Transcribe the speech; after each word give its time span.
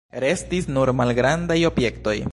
Restis 0.23 0.69
nur 0.77 0.93
malgrandaj 1.03 1.63
objektoj. 1.73 2.21